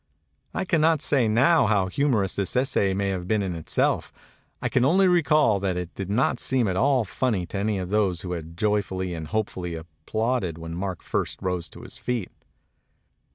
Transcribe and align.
I 0.55 0.65
can 0.65 0.81
not 0.81 0.99
say 0.99 1.27
now 1.27 1.67
how 1.67 1.85
humorous 1.85 2.35
this 2.35 2.55
essay 2.55 2.95
may 2.95 3.09
have 3.09 3.27
been 3.27 3.43
in 3.43 3.53
itself; 3.55 4.11
I 4.59 4.67
can 4.67 4.83
only 4.83 5.07
recall 5.07 5.59
that 5.59 5.77
it 5.77 5.93
did 5.93 6.09
not 6.09 6.39
seem 6.39 6.67
at 6.67 6.75
all 6.75 7.05
funny 7.05 7.45
to 7.45 7.59
any 7.59 7.77
of 7.77 7.89
those 7.91 8.21
who 8.21 8.31
had 8.31 8.57
joy 8.57 8.81
fully 8.81 9.13
and 9.13 9.27
hopefully 9.27 9.75
applauded 9.75 10.57
when 10.57 10.73
Mark 10.73 11.03
first 11.03 11.39
rose 11.43 11.69
to 11.69 11.83
his 11.83 11.99
feet. 11.99 12.31